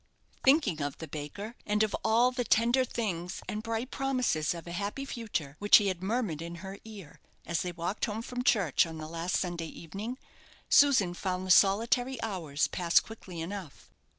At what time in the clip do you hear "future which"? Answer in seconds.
5.05-5.77